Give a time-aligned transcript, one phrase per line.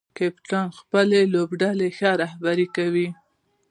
[0.17, 3.07] کپتان خپله لوبډله ښه رهبري کوي.